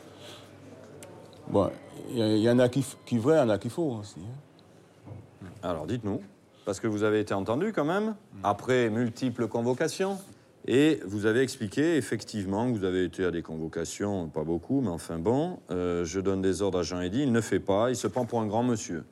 Bon, 1.48 1.70
il 2.10 2.38
y, 2.38 2.48
en 2.48 2.58
a 2.60 2.68
qui, 2.68 2.84
qui 3.04 3.18
vrai, 3.18 3.36
il 3.36 3.40
y 3.40 3.42
en 3.42 3.48
a 3.50 3.58
qui 3.58 3.68
faux 3.68 3.98
aussi. 4.00 4.20
hein. 4.20 5.46
Alors, 5.62 5.86
dites-nous. 5.86 6.20
Parce 6.64 6.80
que 6.80 6.86
vous 6.86 7.02
avez 7.02 7.20
été 7.20 7.34
entendu 7.34 7.72
quand 7.72 7.84
même, 7.84 8.14
après 8.42 8.88
multiples 8.88 9.48
convocations. 9.48 10.18
Et 10.66 11.00
vous 11.04 11.26
avez 11.26 11.40
expliqué 11.40 11.96
effectivement 11.96 12.72
que 12.72 12.78
vous 12.78 12.84
avez 12.84 13.04
été 13.04 13.24
à 13.24 13.30
des 13.30 13.42
convocations, 13.42 14.28
pas 14.28 14.44
beaucoup, 14.44 14.80
mais 14.80 14.88
enfin 14.88 15.18
bon. 15.18 15.58
euh, 15.70 16.04
je 16.06 16.20
donne 16.20 16.40
des 16.40 16.62
ordres 16.62 16.78
à 16.78 16.82
Jean 16.82 17.02
Eddy, 17.02 17.22
il 17.22 17.32
ne 17.32 17.40
fait 17.42 17.60
pas, 17.60 17.90
il 17.90 17.96
se 17.96 18.06
prend 18.06 18.24
pour 18.24 18.40
un 18.40 18.46
grand 18.46 18.62
monsieur. 18.62 19.04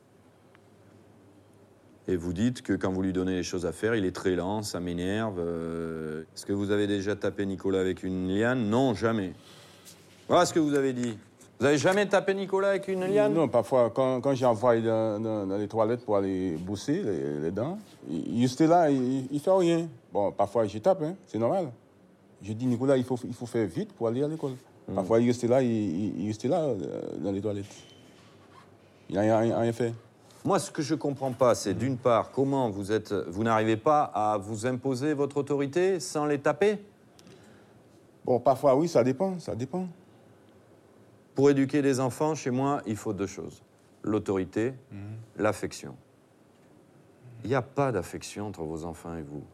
Et 2.09 2.16
vous 2.16 2.32
dites 2.32 2.62
que 2.62 2.73
quand 2.73 2.90
vous 2.90 3.02
lui 3.02 3.12
donnez 3.12 3.35
les 3.35 3.42
choses 3.42 3.66
à 3.66 3.73
faire, 3.73 3.94
il 3.94 4.04
est 4.06 4.16
très 4.16 4.35
lent, 4.35 4.62
ça 4.62 4.80
m'énerve. 4.80 5.38
euh, 5.38 6.23
Est-ce 6.35 6.47
que 6.47 6.52
vous 6.52 6.71
avez 6.71 6.87
déjà 6.87 7.16
tapé 7.16 7.44
Nicolas 7.47 7.80
avec 7.80 8.02
une 8.02 8.28
liane? 8.28 8.71
Non, 8.71 8.94
jamais. 8.94 9.35
Voilà 10.28 10.47
ce 10.47 10.54
que 10.54 10.59
vous 10.59 10.75
avez 10.75 10.94
dit. 10.94 11.18
Vous 11.62 11.69
avez 11.69 11.78
jamais 11.78 12.09
tapé 12.09 12.35
Nicolas 12.35 12.71
avec 12.71 12.88
une 12.88 13.04
liane? 13.07 13.33
Non, 13.35 13.47
parfois, 13.47 13.88
quand, 13.95 14.21
quand 14.21 14.35
j'envoie 14.35 14.81
dans, 14.81 15.23
dans- 15.23 15.47
dans 15.47 15.57
les 15.57 15.69
toilettes 15.69 16.04
pour 16.04 16.16
aller 16.16 16.57
bosser 16.57 17.00
les, 17.00 17.38
les 17.38 17.50
dents, 17.52 17.78
était 18.42 18.66
là, 18.66 18.90
il, 18.90 19.28
il 19.31 19.38
fait 19.38 19.52
rien. 19.52 19.87
Bon, 20.12 20.33
parfois, 20.33 20.66
je 20.66 20.78
tape, 20.78 21.00
hein, 21.04 21.14
c'est 21.25 21.38
normal. 21.38 21.71
Je 22.42 22.52
dis, 22.52 22.66
Nicolas, 22.66 22.97
il 22.97 23.04
faut, 23.04 23.16
il 23.25 23.33
faut 23.33 23.47
faire 23.47 23.64
vite 23.69 23.92
pour 23.92 24.09
aller 24.09 24.25
à 24.25 24.26
l'école. 24.26 24.54
Parfois, 24.92 25.21
il 25.21 25.28
restait 25.28 25.47
là, 25.47 25.62
il, 25.62 25.71
il- 25.71 26.28
là, 26.49 26.62
euh, 26.62 26.76
dans 27.21 27.31
les 27.31 27.40
toilettes. 27.40 27.66
Il 29.09 29.14
n'a 29.14 29.38
rien, 29.38 29.57
fait. 29.73 29.95
Moi, 30.45 30.59
ce 30.59 30.69
que 30.69 30.83
je 30.83 30.97
comprends 30.97 31.31
pas, 31.31 31.54
c'est 31.54 31.75
d'une 31.75 31.97
part 31.97 32.33
comment 32.33 32.71
vous 32.71 32.90
êtes, 32.90 33.12
vous 33.12 33.45
n'arrivez 33.45 33.76
pas 33.76 34.11
à 34.12 34.37
vous 34.37 34.66
imposer 34.66 35.14
votre 35.14 35.37
autorité 35.37 36.00
sans 36.00 36.26
les 36.26 36.40
taper? 36.40 36.78
Bon, 38.25 38.40
parfois, 38.40 38.75
oui, 38.75 38.88
ça 38.88 39.04
dépend, 39.04 39.38
ça 39.38 39.54
dépend. 39.54 39.87
Pour 41.34 41.50
éduquer 41.50 41.82
des 41.82 42.00
enfants, 42.00 42.34
chez 42.34 42.50
moi, 42.50 42.82
il 42.86 42.96
faut 42.96 43.12
deux 43.12 43.26
choses 43.26 43.62
l'autorité, 44.04 44.74
l'affection. 45.36 45.94
Il 47.44 47.50
n'y 47.50 47.54
a 47.54 47.62
pas 47.62 47.92
d'affection 47.92 48.48
entre 48.48 48.62
vos 48.64 48.84
enfants 48.84 49.14
et 49.16 49.22
vous. 49.22 49.44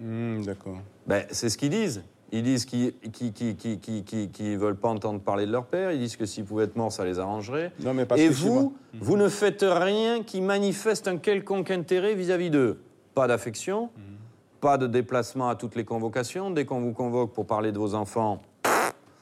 Hmm, 0.00 0.42
D'accord. 0.44 0.78
Ben, 1.06 1.24
c'est 1.32 1.48
ce 1.48 1.58
qu'ils 1.58 1.70
disent. 1.70 2.04
Ils 2.30 2.44
disent 2.44 2.64
qu'ils 2.64 2.92
qui, 3.12 3.32
qui, 3.32 3.56
qui, 3.56 3.78
qui, 3.80 4.04
qui- 4.04 4.28
qui 4.30 4.56
veulent 4.56 4.76
pas 4.76 4.88
entendre 4.88 5.20
parler 5.20 5.46
de 5.46 5.50
leur 5.52 5.66
père. 5.66 5.90
Ils 5.90 5.98
disent 5.98 6.16
que 6.16 6.26
s'ils 6.26 6.44
pouvaient 6.44 6.64
être 6.64 6.76
morts, 6.76 6.92
ça 6.92 7.04
les 7.04 7.18
arrangerait. 7.18 7.72
Non, 7.80 7.92
mais 7.92 8.04
parce 8.06 8.20
Et 8.20 8.28
que 8.28 8.34
vous, 8.34 8.76
vous 9.00 9.16
ne 9.16 9.28
faites 9.28 9.64
rien 9.68 10.22
qui 10.22 10.40
manifeste 10.40 11.08
un 11.08 11.16
quelconque 11.18 11.70
intérêt 11.72 12.14
vis-à-vis 12.14 12.50
d'eux. 12.50 12.80
Pas 13.14 13.26
d'affection, 13.26 13.90
pas 14.60 14.78
de 14.78 14.86
déplacement 14.86 15.48
à 15.48 15.56
toutes 15.56 15.74
les 15.74 15.84
convocations. 15.84 16.50
Dès 16.52 16.64
qu'on 16.66 16.80
vous 16.80 16.92
convoque 16.92 17.32
pour 17.32 17.46
parler 17.46 17.72
de 17.72 17.78
vos 17.78 17.94
enfants, 17.96 18.40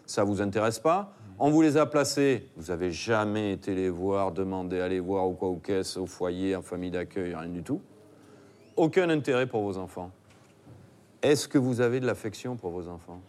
ça 0.07 0.25
vous 0.25 0.43
intéresse 0.43 0.79
pas. 0.81 1.15
On 1.39 1.51
vous 1.51 1.63
les 1.63 1.77
a 1.77 1.87
placés. 1.87 2.49
Vous 2.57 2.71
avez 2.71 2.93
jamais 2.93 3.53
été 3.53 3.75
les 3.75 3.91
voir, 3.91 4.33
demander 4.33 4.81
à 4.81 4.89
les 4.89 5.01
voir 5.01 5.29
ou 5.29 5.35
quoi 5.35 5.51
ou 5.51 5.57
qu'est-ce, 5.57 5.99
au 5.99 6.07
foyer, 6.07 6.55
en 6.55 6.63
famille 6.63 6.91
d'accueil, 6.91 7.35
rien 7.35 7.49
du 7.49 7.63
tout. 7.63 7.81
Aucun 8.77 9.11
intérêt 9.11 9.47
pour 9.47 9.63
vos 9.63 9.77
enfants. 9.77 10.11
Est-ce 11.23 11.49
que 11.49 11.59
vous 11.59 11.81
avez 11.81 12.01
de 12.01 12.07
l'affection 12.07 12.57
pour 12.57 12.71
vos 12.71 12.89
enfants? 12.89 13.21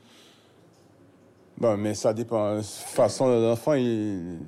Bon, 1.57 1.77
mais 1.77 1.93
ça 1.93 2.13
dépend. 2.13 2.61
Façon 2.61 3.27
l'enfant, 3.27 3.73
il 3.73 4.39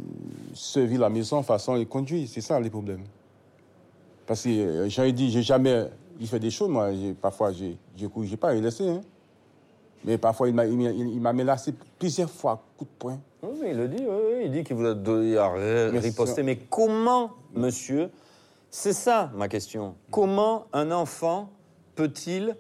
se 0.54 0.80
vit 0.80 0.98
la 0.98 1.10
maison, 1.10 1.42
façon 1.42 1.78
il 1.78 1.88
conduit. 1.88 2.28
C'est 2.28 2.42
ça 2.42 2.60
les 2.60 2.70
problèmes. 2.70 3.04
Parce 4.26 4.44
que 4.44 4.50
euh, 4.50 4.90
j'ai 4.90 5.12
dit, 5.14 5.32
j'ai 5.32 5.42
jamais. 5.42 5.86
Il 6.20 6.28
fait 6.28 6.40
des 6.40 6.52
choses, 6.52 6.70
moi. 6.70 6.90
Parfois, 7.22 7.54
j'ai, 7.54 7.78
j'ai 7.96 8.38
pas, 8.38 8.54
il 8.54 8.62
laissé. 8.62 8.88
Hein. 8.88 9.02
Mais 10.04 10.18
parfois, 10.18 10.48
il 10.48 10.54
m'a, 10.56 10.66
il, 10.66 11.20
m'a 11.20 11.34
menacé 11.34 11.74
plusieurs 12.00 12.30
fois, 12.30 12.63
coup 12.77 12.86
de 12.86 12.89
poing. 12.98 13.20
Oui, 13.44 13.68
il 13.70 13.77
le 13.77 13.88
dit, 13.88 14.04
oui, 14.08 14.42
il 14.46 14.51
dit 14.51 14.63
qu'il 14.63 14.75
vous 14.75 14.86
a, 14.86 14.94
donné 14.94 15.38
à. 15.38 15.51
Mais 16.44 16.56
comment, 16.70 17.32
monsieur, 17.54 18.10
c'est 18.70 18.94
ça 18.94 19.32
ma 19.36 19.48
question, 19.48 19.96
comment 20.12 20.68
un 20.74 20.92
enfant 20.92 21.50
peut-il 21.96 22.56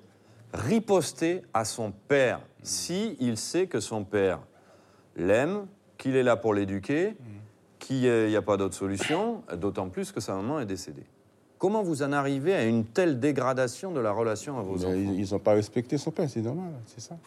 riposter 0.53 1.43
à 1.53 1.65
son 1.65 1.91
père 1.91 2.39
si 2.63 3.15
il 3.19 3.37
sait 3.37 3.67
que 3.67 3.79
son 3.79 4.03
père 4.03 4.39
l'aime, 5.15 5.67
qu'il 5.97 6.15
est 6.15 6.23
là 6.23 6.35
pour 6.35 6.53
l'éduquer, 6.53 7.15
qu'il 7.79 8.27
n'y 8.27 8.35
a 8.35 8.41
pas 8.41 8.57
d'autre 8.57 8.75
solution, 8.75 9.43
d'autant 9.55 9.89
plus 9.89 10.11
que 10.11 10.19
sa 10.19 10.35
maman 10.35 10.59
est 10.59 10.65
décédée? 10.65 11.05
Comment 11.57 11.81
vous 11.81 12.03
en 12.03 12.11
arrivez 12.11 12.53
à 12.53 12.65
une 12.65 12.85
telle 12.85 13.19
dégradation 13.19 13.91
de 13.91 13.99
la 13.99 14.11
relation 14.11 14.59
à 14.59 14.61
vos 14.61 14.85
enfants 14.85 14.93
Ils 14.93 15.31
n'ont 15.31 15.39
pas 15.39 15.53
respecté 15.53 15.97
son 15.97 16.11
père, 16.11 16.29
c'est 16.29 16.41
normal, 16.41 16.71
c'est 16.85 17.01
ça. 17.01 17.17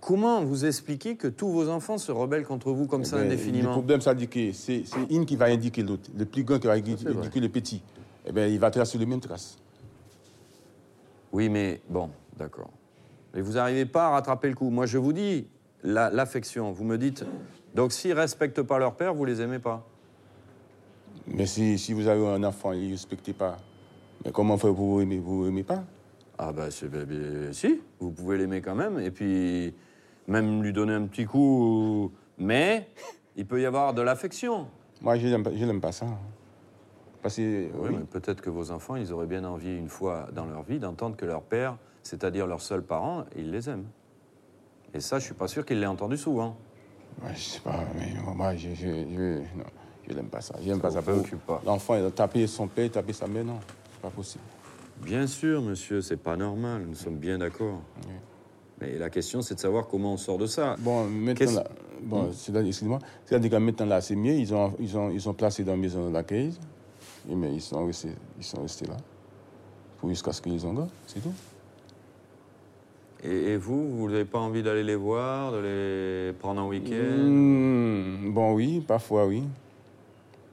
Comment 0.00 0.42
vous 0.42 0.64
expliquez 0.64 1.16
que 1.16 1.28
tous 1.28 1.48
vos 1.48 1.68
enfants 1.68 1.98
se 1.98 2.10
rebellent 2.10 2.46
contre 2.46 2.72
vous 2.72 2.86
comme 2.86 3.04
ça 3.04 3.18
eh 3.20 3.26
indéfiniment 3.26 3.68
Le 3.68 3.72
problème, 3.72 4.00
c'est 4.00 4.26
que 4.26 4.52
c'est 4.52 4.84
une 5.10 5.26
qui 5.26 5.36
va 5.36 5.46
indiquer 5.46 5.82
l'autre. 5.82 6.10
Le 6.16 6.24
plus 6.24 6.44
grand 6.44 6.58
qui 6.58 6.66
va 6.66 6.72
indiquer 6.72 7.40
le 7.40 7.48
petit. 7.48 7.82
Eh 8.26 8.32
bien, 8.32 8.46
il 8.46 8.58
va 8.58 8.70
tracer 8.70 8.98
les 8.98 9.06
mêmes 9.06 9.20
traces. 9.20 9.58
Oui, 11.30 11.48
mais 11.48 11.80
bon, 11.88 12.10
d'accord. 12.36 12.70
Et 13.34 13.40
vous 13.40 13.52
n'arrivez 13.52 13.86
pas 13.86 14.08
à 14.08 14.10
rattraper 14.10 14.48
le 14.48 14.54
coup. 14.54 14.70
Moi, 14.70 14.86
je 14.86 14.98
vous 14.98 15.12
dis, 15.12 15.46
l'affection, 15.84 16.72
vous 16.72 16.84
me 16.84 16.98
dites, 16.98 17.24
donc 17.74 17.92
s'ils 17.92 18.10
ne 18.10 18.16
respectent 18.16 18.62
pas 18.62 18.78
leur 18.78 18.96
père, 18.96 19.14
vous 19.14 19.24
les 19.24 19.40
aimez 19.40 19.58
pas 19.58 19.86
Mais 21.26 21.46
si, 21.46 21.78
si 21.78 21.92
vous 21.92 22.08
avez 22.08 22.26
un 22.26 22.42
enfant 22.44 22.72
il 22.72 22.88
ne 22.88 22.92
respectez 22.92 23.32
pas, 23.32 23.58
mais 24.24 24.32
comment 24.32 24.56
vous 24.56 24.74
vous 24.74 25.00
aimez 25.00 25.18
Vous 25.18 25.46
aimez 25.46 25.62
pas? 25.62 25.84
Ah 26.38 26.52
ben, 26.52 26.68
ben, 26.90 27.04
ben, 27.04 27.52
si, 27.52 27.80
vous 28.00 28.10
pouvez 28.10 28.38
l'aimer 28.38 28.60
quand 28.60 28.74
même, 28.74 28.98
et 28.98 29.10
puis 29.10 29.74
même 30.26 30.62
lui 30.62 30.72
donner 30.72 30.94
un 30.94 31.06
petit 31.06 31.24
coup, 31.24 32.10
mais 32.38 32.88
il 33.36 33.46
peut 33.46 33.60
y 33.60 33.66
avoir 33.66 33.94
de 33.94 34.02
l'affection. 34.02 34.66
Moi, 35.00 35.18
je 35.18 35.26
n'aime 35.28 35.80
pas 35.80 35.92
ça. 35.92 36.06
Parce 37.22 37.36
que, 37.36 37.68
oui, 37.74 37.90
mais 37.90 38.04
peut-être 38.04 38.40
que 38.40 38.50
vos 38.50 38.70
enfants, 38.72 38.96
ils 38.96 39.12
auraient 39.12 39.26
bien 39.26 39.44
envie, 39.44 39.76
une 39.76 39.88
fois 39.88 40.28
dans 40.32 40.46
leur 40.46 40.62
vie, 40.62 40.78
d'entendre 40.78 41.16
que 41.16 41.24
leur 41.24 41.42
père 41.42 41.76
c'est-à-dire 42.02 42.46
leurs 42.46 42.60
seuls 42.60 42.82
parents, 42.82 43.24
ils 43.36 43.50
les 43.50 43.68
aiment. 43.68 43.86
Et 44.94 45.00
ça, 45.00 45.18
je 45.18 45.24
suis 45.24 45.34
pas 45.34 45.48
sûr 45.48 45.64
qu'ils 45.64 45.80
l'aient 45.80 45.86
entendu 45.86 46.16
souvent. 46.16 46.56
Ouais, 47.22 47.34
je 47.34 47.40
sais 47.40 47.60
pas, 47.60 47.84
mais 47.94 48.12
moi, 48.34 48.56
je, 48.56 48.70
je, 48.74 48.86
je, 49.14 49.42
n'aime 50.08 50.26
pas 50.26 50.40
ça. 50.40 50.54
J'aime 50.64 50.80
pas 50.80 50.90
ça. 50.90 51.02
pas. 51.02 51.62
L'enfant, 51.64 51.96
il 51.96 52.04
a 52.04 52.10
tapé 52.10 52.46
son 52.46 52.66
père, 52.66 52.90
tapé 52.90 53.12
sa 53.12 53.26
mère, 53.26 53.44
non, 53.44 53.58
c'est 53.92 54.00
pas 54.00 54.10
possible. 54.10 54.44
Bien 55.02 55.26
sûr, 55.26 55.62
monsieur, 55.62 56.00
c'est 56.00 56.16
pas 56.16 56.36
normal. 56.36 56.84
Nous 56.88 56.94
sommes 56.94 57.16
bien 57.16 57.38
d'accord. 57.38 57.80
Mais 58.80 58.98
la 58.98 59.10
question, 59.10 59.42
c'est 59.42 59.54
de 59.54 59.60
savoir 59.60 59.86
comment 59.86 60.14
on 60.14 60.16
sort 60.16 60.38
de 60.38 60.46
ça. 60.46 60.76
Bon, 60.78 61.04
maintenant, 61.04 61.52
là, 61.52 61.64
bon, 62.02 62.24
hmm? 62.24 62.66
excusez-moi, 62.66 62.98
c'est-à-dire 63.24 63.50
que 63.50 63.56
maintenant 63.56 63.86
là, 63.86 64.00
c'est 64.00 64.16
mieux. 64.16 64.32
Ils 64.34 64.52
ont, 64.54 64.74
ils 64.80 64.96
ont, 64.96 65.10
ils 65.10 65.28
ont 65.28 65.34
placé 65.34 65.62
dans 65.62 65.72
la 65.72 65.78
maison 65.78 66.08
de 66.08 66.12
l'accueil, 66.12 66.52
mais 67.28 67.52
ils 67.54 67.60
sont 67.60 67.86
restés, 67.86 68.10
ils 68.38 68.44
sont 68.44 68.60
restés 68.62 68.86
là, 68.86 68.96
jusqu'à 70.08 70.32
ce 70.32 70.42
qu'ils 70.42 70.66
ont 70.66 70.88
c'est 71.06 71.20
tout. 71.20 71.32
Et, 73.24 73.56
vous, 73.56 73.88
vous 73.88 74.10
n'avez 74.10 74.24
pas 74.24 74.40
envie 74.40 74.64
d'aller 74.64 74.82
les 74.82 74.96
voir, 74.96 75.52
de 75.52 75.58
les 75.58 76.32
prendre 76.32 76.60
en 76.60 76.66
week-end? 76.66 77.22
Hmm, 77.22 78.32
Bon, 78.32 78.52
oui, 78.54 78.80
parfois, 78.80 79.26
oui. 79.26 79.44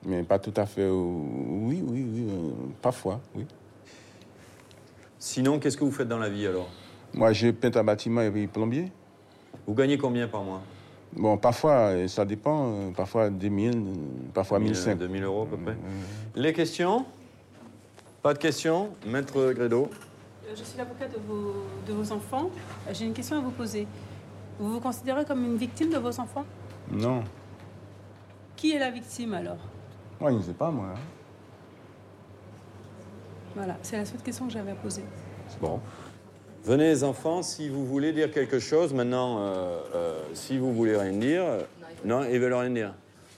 Mais 0.06 0.24
pas 0.24 0.40
tout 0.40 0.54
à 0.56 0.66
fait. 0.66 0.88
Oui, 0.90 1.84
oui, 1.86 2.06
oui. 2.08 2.28
Euh, 2.30 2.52
parfois, 2.82 3.20
oui. 3.36 3.46
Sinon, 5.18 5.60
qu'est-ce 5.60 5.76
que 5.78 5.84
vous 5.84 5.92
faites 5.92 6.08
dans 6.08 6.18
la 6.18 6.30
vie 6.30 6.48
alors? 6.48 6.70
Moi, 7.14 7.34
j'ai 7.34 7.52
peint 7.52 7.72
un 7.76 7.84
bâtiment 7.84 8.22
et 8.22 8.48
plombier. 8.48 8.92
Vous 9.68 9.74
gagnez 9.74 9.98
combien 9.98 10.28
par 10.28 10.44
mois? 10.44 10.62
Bon, 11.14 11.38
parfois, 11.38 12.08
ça 12.08 12.24
dépend. 12.24 12.72
Euh, 12.72 12.92
parfois 12.92 13.30
2000, 13.30 13.84
parfois 14.34 14.60
1500. 14.60 14.96
2000 14.96 15.24
euros 15.24 15.44
à 15.44 15.48
peu 15.48 15.58
près. 15.58 15.76
Les 16.36 16.54
questions? 16.54 17.06
Pas 18.22 18.34
de 18.34 18.40
questions? 18.40 18.90
Maître 19.06 19.54
Grédo? 19.54 19.90
Euh, 20.46 20.56
je 20.56 20.64
suis 20.64 20.78
l'avocat 20.78 21.08
de 21.08 21.18
vos, 21.28 21.54
de 21.88 21.94
vos 21.94 22.12
enfants. 22.12 22.50
Euh, 22.88 22.94
j'ai 22.94 23.06
une 23.06 23.14
question 23.14 23.38
à 23.38 23.42
vous 23.42 23.52
poser. 23.52 23.88
Vous 24.60 24.74
vous 24.74 24.80
considérez 24.80 25.26
comme 25.26 25.44
une 25.46 25.58
victime 25.58 25.90
de 25.90 25.98
vos 25.98 26.20
enfants? 26.20 26.46
Non. 26.92 27.24
Qui 28.56 28.74
est 28.74 28.80
la 28.80 28.92
victime 28.92 29.34
alors? 29.34 29.60
Moi, 30.20 30.32
je 30.32 30.38
ne 30.38 30.42
sais 30.42 30.54
pas, 30.54 30.72
moi. 30.72 30.88
Voilà, 33.56 33.78
c'est 33.82 33.98
la 33.98 34.06
seule 34.06 34.22
question 34.22 34.48
que 34.48 34.54
j'avais 34.54 34.72
à 34.72 34.76
poser. 34.76 35.04
Bon. 35.62 35.80
Venez, 36.64 36.90
les 36.90 37.04
enfants, 37.04 37.42
si 37.42 37.70
vous 37.70 37.86
voulez 37.86 38.12
dire 38.12 38.32
quelque 38.32 38.60
chose. 38.60 38.94
Maintenant, 38.94 39.38
euh, 39.40 40.22
si 40.34 40.58
vous 40.58 40.74
voulez 40.74 40.98
rien 40.98 41.14
dire. 41.14 41.44
non, 42.06 42.24
ils 42.24 42.40
veulent 42.40 42.54
rien 42.54 42.70
dire. 42.70 42.94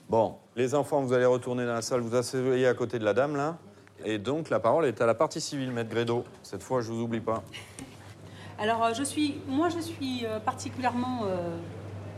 Bon, 0.08 0.36
les 0.56 0.74
enfants, 0.74 1.00
vous 1.02 1.12
allez 1.12 1.24
retourner 1.24 1.64
dans 1.64 1.74
la 1.74 1.82
salle. 1.82 2.00
Vous 2.00 2.14
asseyez 2.14 2.66
à 2.66 2.74
côté 2.74 2.98
de 2.98 3.04
la 3.04 3.14
dame, 3.14 3.36
là. 3.36 3.56
Et 4.04 4.18
donc 4.18 4.50
la 4.50 4.58
parole 4.58 4.86
est 4.86 5.00
à 5.00 5.06
la 5.06 5.14
partie 5.14 5.40
civile, 5.40 5.70
Maître 5.70 5.90
Grédo. 5.90 6.24
Cette 6.42 6.62
fois, 6.62 6.80
je 6.80 6.90
vous 6.90 7.02
oublie 7.02 7.20
pas. 7.20 7.42
Alors, 8.58 8.84
euh, 8.84 8.94
je 8.94 9.02
suis, 9.02 9.40
moi, 9.48 9.68
je 9.70 9.80
suis 9.80 10.24
euh, 10.24 10.38
particulièrement, 10.38 11.22
euh, 11.24 11.56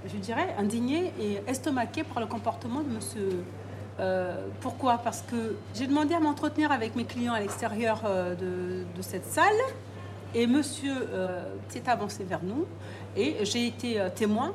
je 0.07 0.17
dirais, 0.17 0.55
indignée 0.59 1.13
et 1.19 1.41
estomaquée 1.47 2.05
par 2.05 2.21
le 2.21 2.27
comportement 2.27 2.83
de 2.83 2.89
monsieur. 2.89 3.45
Pourquoi? 4.61 4.99
Parce 4.99 5.23
que 5.23 5.57
j'ai 5.75 5.87
demandé 5.87 6.15
à 6.15 6.21
m'entretenir 6.21 6.73
avec 6.73 6.97
mes 6.97 7.05
clients 7.05 7.33
à 7.33 7.41
l'extérieur 7.41 8.03
de, 8.03 8.85
de, 8.97 9.03
cette 9.03 9.27
salle 9.27 9.55
et 10.35 10.47
monsieur 10.49 10.95
s'est 11.69 11.89
avancé 11.89 12.25
vers 12.25 12.43
nous 12.43 12.67
et 13.17 13.45
j'ai 13.45 13.69
été 13.69 14.05
témoin 14.17 14.53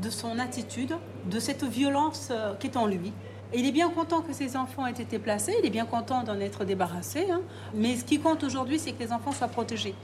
de 0.00 0.08
son 0.08 0.38
attitude, 0.38 0.94
de 1.26 1.38
cette 1.38 1.64
violence 1.64 2.32
qui 2.60 2.68
est 2.68 2.76
en 2.78 2.86
lui 2.86 3.12
il 3.54 3.66
est 3.66 3.72
bien 3.72 3.88
content 3.88 4.20
que 4.20 4.32
ses 4.32 4.56
enfants 4.56 4.86
aient 4.86 4.90
été 4.90 5.18
placés, 5.18 5.54
il 5.58 5.66
est 5.66 5.70
bien 5.70 5.86
content 5.86 6.22
d'en 6.22 6.38
être 6.40 6.64
débarrassé. 6.64 7.30
Hein. 7.30 7.40
Mais 7.74 7.96
ce 7.96 8.04
qui 8.04 8.18
compte 8.18 8.44
aujourd'hui, 8.44 8.78
c'est 8.78 8.92
que 8.92 9.02
les 9.02 9.12
enfants 9.12 9.32
soient 9.32 9.48
protégés. 9.48 9.94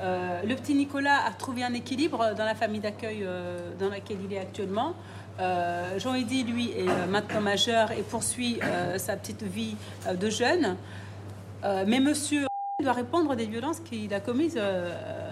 Euh, 0.00 0.42
le 0.42 0.54
petit 0.54 0.74
Nicolas 0.74 1.18
a 1.26 1.32
trouvé 1.32 1.64
un 1.64 1.74
équilibre 1.74 2.34
dans 2.36 2.44
la 2.44 2.54
famille 2.54 2.80
d'accueil 2.80 3.24
euh, 3.24 3.58
dans 3.78 3.90
laquelle 3.90 4.18
il 4.24 4.32
est 4.32 4.38
actuellement. 4.38 4.94
Euh, 5.40 5.98
Jean-Eddy, 5.98 6.44
lui, 6.44 6.72
est 6.72 7.06
maintenant 7.08 7.40
majeur 7.40 7.92
et 7.92 8.02
poursuit 8.02 8.60
sa 8.96 9.16
petite 9.16 9.42
vie 9.42 9.76
de 10.12 10.30
jeune. 10.30 10.76
mais 11.86 12.00
monsieur 12.00 12.46
doit 12.82 12.92
répondre 12.92 13.34
des 13.34 13.46
violences 13.46 13.80
qu'il 13.80 14.12
a 14.14 14.20
commises 14.20 14.60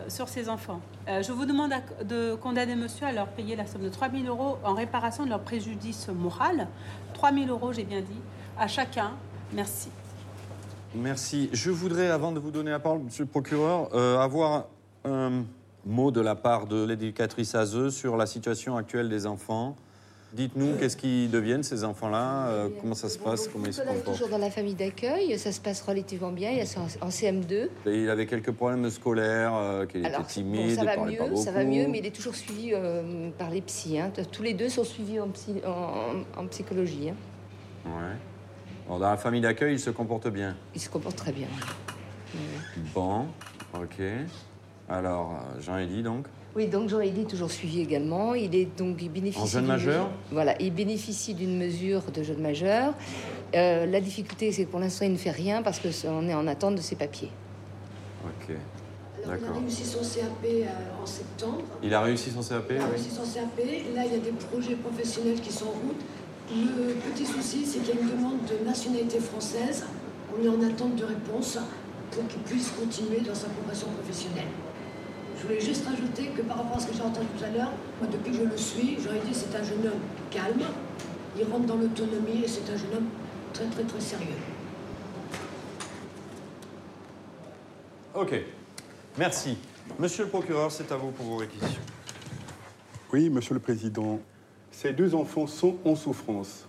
sur 0.09 0.29
ses 0.29 0.49
enfants. 0.49 0.81
je 1.07 1.33
vous 1.33 1.45
demande 1.45 1.73
de 2.05 2.35
condamner 2.35 2.77
monsieur 2.77 3.07
à 3.07 3.13
leur 3.13 3.29
payer 3.29 3.57
la 3.57 3.67
somme 3.67 3.83
de 3.83 3.89
3 3.89 4.11
000 4.11 4.25
euros 4.27 4.59
en 4.65 4.75
réparation 4.75 5.25
de 5.25 5.31
leur 5.31 5.41
préjudice 5.41 6.09
moral 6.09 6.69
3 7.17 7.33
000 7.33 7.47
euros, 7.47 7.73
j'ai 7.73 7.85
bien 7.85 8.01
dit, 8.01 8.21
à 8.59 8.69
chacun. 8.69 9.13
Merci. 9.53 9.89
Merci. 10.95 11.49
Je 11.53 11.71
voudrais, 11.71 12.11
avant 12.11 12.31
de 12.31 12.39
vous 12.39 12.51
donner 12.51 12.71
la 12.71 12.79
parole, 12.79 13.01
Monsieur 13.01 13.25
le 13.25 13.31
procureur, 13.31 13.89
euh, 13.95 14.19
avoir 14.19 14.67
un 15.05 15.45
mot 15.87 16.11
de 16.11 16.21
la 16.21 16.35
part 16.35 16.67
de 16.67 16.85
l'éducatrice 16.85 17.55
Azeux 17.55 17.91
sur 17.91 18.17
la 18.17 18.27
situation 18.27 18.77
actuelle 18.77 19.09
des 19.09 19.27
enfants. 19.27 19.77
Dites-nous 20.33 20.77
qu'est-ce 20.77 20.97
qu'ils 20.97 21.31
deviennent 21.31 21.63
ces 21.63 21.85
enfants-là, 21.85 22.49
euh, 22.49 22.69
comment 22.81 22.95
ça 22.95 23.09
se 23.09 23.19
passe, 23.19 23.49
comment 23.49 23.67
ils 23.67 23.73
se 23.73 23.81
comportent. 23.81 24.05
Toujours 24.05 24.29
dans 24.29 24.39
la 24.39 24.51
famille 24.51 24.75
d'accueil, 24.75 25.39
ça 25.39 25.53
se 25.53 25.61
passe 25.61 25.81
relativement 25.83 26.33
bien. 26.33 26.51
Il 26.51 26.59
est 26.59 26.79
en 26.79 27.09
CM2. 27.09 27.69
Et 27.87 28.03
il 28.03 28.11
avait 28.11 28.27
quelques 28.27 28.51
problèmes 28.51 28.91
scolaires, 28.91 29.55
euh, 29.55 29.87
qu'il 29.87 30.05
était 30.05 30.25
timide, 30.25 30.75
ça 30.75 30.85
va 30.85 30.97
mieux, 30.97 31.17
pas 31.17 31.29
beaucoup. 31.29 31.41
Ça 31.41 31.53
va 31.53 31.65
mieux, 31.65 31.87
mais 31.87 31.99
il 31.99 32.07
est 32.07 32.15
toujours 32.15 32.35
suivi 32.35 32.73
euh, 32.75 33.31
par 33.39 33.51
les 33.51 33.61
psys. 33.63 33.99
Hein. 33.99 34.13
Tous 34.33 34.43
les 34.43 34.53
deux 34.53 34.69
sont 34.69 34.85
suivis 34.85 35.21
en, 35.21 35.29
en, 36.37 36.47
psychologie. 36.49 37.11
Hein. 37.11 37.15
Ouais. 37.87 38.99
dans 38.99 38.99
la 38.99 39.17
famille 39.17 39.41
d'accueil, 39.41 39.75
il 39.75 39.81
se 39.81 39.91
comporte 39.91 40.29
bien. 40.29 40.57
Il 40.75 40.81
se 40.81 40.91
comporte 40.91 41.17
très 41.17 41.33
bien. 41.33 41.49
Bon, 42.95 43.27
ok. 43.75 44.03
Alors, 44.89 45.41
Jean 45.61 45.85
dit 45.87 46.03
donc? 46.03 46.27
Oui, 46.57 46.69
donc 46.69 46.89
Jean 46.89 47.01
est 47.01 47.29
toujours 47.29 47.51
suivi 47.51 47.83
également. 47.83 48.35
Il 48.35 48.55
est 48.55 48.65
donc 48.79 48.97
il 49.03 49.11
bénéficie. 49.11 49.43
En 49.43 49.47
jeune 49.47 49.67
majeur? 49.67 50.09
voilà, 50.33 50.55
il 50.59 50.73
bénéficie 50.73 51.35
d'une 51.35 51.59
mesure 51.59 52.03
de 52.13 52.23
jeune 52.23 52.41
majeur. 52.41 52.95
Euh, 53.55 53.85
la 53.85 54.01
difficulté, 54.01 54.51
c'est 54.53 54.65
que 54.65 54.71
pour 54.71 54.81
l'instant, 54.81 55.05
il 55.05 55.13
ne 55.13 55.19
fait 55.19 55.31
rien 55.31 55.63
parce 55.63 55.79
qu'on 55.81 56.29
est 56.29 56.35
en 56.35 56.47
attente 56.47 56.77
de 56.77 56.81
ses 56.81 56.97
papiers. 56.97 57.31
Ok. 58.25 58.57
Alors, 59.25 59.37
il 59.39 59.47
a 59.47 59.61
réussi 59.61 59.85
son 59.85 59.99
CAP 59.99 60.45
euh, 60.45 61.03
en 61.03 61.07
septembre. 61.07 61.63
Il 61.83 61.93
a 61.93 62.01
réussi 62.01 62.31
son 62.31 62.43
CAP 62.43 62.71
Il 62.71 62.81
a 62.81 62.87
réussi 62.87 63.11
son 63.11 63.23
CAP. 63.23 63.59
Là, 63.95 64.03
il 64.07 64.13
y 64.13 64.15
a 64.15 64.19
des 64.19 64.33
projets 64.33 64.77
professionnels 64.77 65.41
qui 65.41 65.53
sont 65.53 65.67
en 65.67 65.71
route. 65.71 66.01
Le 66.51 66.95
petit 67.11 67.27
souci, 67.27 67.67
c'est 67.67 67.81
qu'il 67.81 67.97
y 67.97 67.99
a 67.99 68.01
une 68.01 68.17
demande 68.17 68.39
de 68.49 68.65
nationalité 68.65 69.19
française. 69.19 69.85
On 70.33 70.43
est 70.43 70.49
en 70.49 70.63
attente 70.63 70.97
de 70.97 71.05
réponse 71.05 71.59
pour 72.13 72.27
qu'il 72.29 72.41
puisse 72.43 72.71
continuer 72.71 73.21
dans 73.21 73.35
sa 73.35 73.49
formation 73.49 73.89
professionnelle. 73.89 74.49
Je 75.37 75.43
voulais 75.43 75.61
juste 75.61 75.87
rajouter 75.87 76.29
que 76.29 76.43
par 76.43 76.57
rapport 76.57 76.79
à 76.79 76.81
ce 76.81 76.87
que 76.87 76.95
j'ai 76.95 77.03
entendu 77.03 77.27
tout 77.39 77.45
à 77.45 77.51
l'heure, 77.51 77.73
moi 78.01 78.09
depuis 78.11 78.33
que 78.33 78.39
je 78.39 78.43
le 78.45 78.57
suis, 78.57 78.99
j'aurais 79.03 79.21
dit 79.21 79.35
c'est 79.35 79.55
un 79.55 79.63
jeune 79.63 79.87
homme 79.87 80.01
calme, 80.31 80.63
il 81.39 81.45
rentre 81.45 81.67
dans 81.67 81.77
l'autonomie 81.77 82.45
et 82.45 82.49
c'est 82.49 82.69
un 82.71 82.77
jeune 82.77 82.95
homme 82.97 83.09
très 83.53 83.67
très 83.67 83.85
très 83.85 84.01
sérieux. 84.01 84.35
Ok. 88.15 88.35
Merci. 89.19 89.59
Monsieur 89.99 90.25
le 90.25 90.31
procureur, 90.31 90.73
c'est 90.73 90.91
à 90.91 90.97
vous 90.97 91.11
pour 91.11 91.27
vos 91.27 91.37
réquisitions. 91.37 91.83
Oui, 93.13 93.29
Monsieur 93.29 93.55
le 93.55 93.61
Président. 93.61 94.19
Ces 94.71 94.93
deux 94.93 95.15
enfants 95.15 95.47
sont 95.47 95.77
en 95.85 95.95
souffrance. 95.95 96.67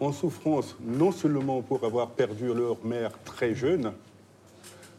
En 0.00 0.12
souffrance 0.12 0.76
non 0.80 1.12
seulement 1.12 1.62
pour 1.62 1.84
avoir 1.84 2.10
perdu 2.10 2.52
leur 2.52 2.84
mère 2.84 3.12
très 3.24 3.54
jeune, 3.54 3.92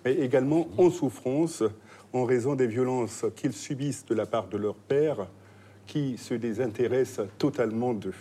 mais 0.04 0.14
également 0.14 0.68
en 0.78 0.90
souffrance 0.90 1.64
en 2.16 2.24
raison 2.24 2.56
des 2.56 2.68
violences 2.68 3.26
qu'ils 3.36 3.54
subissent 3.54 4.06
de 4.06 4.16
la 4.16 4.26
part 4.26 4.48
de 4.48 4.58
leur 4.58 4.76
père, 4.76 5.28
qui 5.86 6.18
se 6.18 6.34
désintéresse 6.34 7.20
totalement 7.38 7.94
d'eux. 7.94 8.16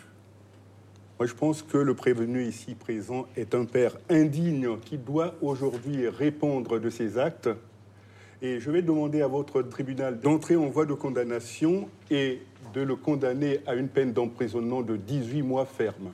Moi, 1.19 1.29
je 1.29 1.35
pense 1.35 1.63
que 1.63 1.79
le 1.79 1.95
prévenu 1.95 2.45
ici 2.45 2.75
présent 2.75 3.27
est 3.37 3.55
un 3.55 3.65
père 3.65 3.97
indigne 4.11 4.79
qui 4.85 4.99
doit 4.99 5.35
aujourd'hui 5.41 6.09
répondre 6.09 6.81
de 6.81 6.91
ses 6.91 7.19
actes. 7.19 7.49
Et 8.43 8.59
je 8.59 8.71
vais 8.73 8.83
demander 8.83 9.23
à 9.23 9.29
votre 9.29 9.63
tribunal 9.63 10.19
d'entrer 10.19 10.57
en 10.57 10.67
voie 10.67 10.87
de 10.87 10.93
condamnation 10.93 11.89
et 12.11 12.43
de 12.75 12.81
le 12.83 12.97
condamner 12.97 13.61
à 13.65 13.77
une 13.77 13.89
peine 13.89 14.13
d'emprisonnement 14.13 14.83
de 14.83 14.97
18 14.97 15.43
mois 15.43 15.67
ferme. 15.67 16.11